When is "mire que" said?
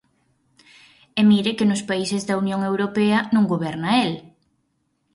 1.29-1.69